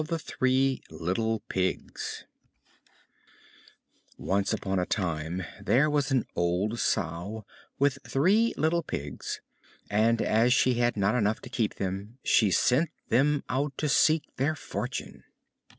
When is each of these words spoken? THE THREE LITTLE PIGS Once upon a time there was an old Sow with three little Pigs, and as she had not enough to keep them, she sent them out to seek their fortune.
THE 0.03 0.17
THREE 0.17 0.81
LITTLE 0.89 1.41
PIGS 1.41 2.25
Once 4.17 4.51
upon 4.51 4.79
a 4.79 4.85
time 4.87 5.43
there 5.61 5.91
was 5.91 6.09
an 6.09 6.25
old 6.35 6.79
Sow 6.79 7.45
with 7.77 7.99
three 8.07 8.55
little 8.57 8.81
Pigs, 8.81 9.41
and 9.91 10.19
as 10.19 10.53
she 10.53 10.73
had 10.73 10.97
not 10.97 11.13
enough 11.13 11.39
to 11.41 11.51
keep 11.51 11.75
them, 11.75 12.17
she 12.23 12.49
sent 12.49 12.89
them 13.09 13.43
out 13.47 13.77
to 13.77 13.87
seek 13.87 14.23
their 14.37 14.55
fortune. 14.55 15.23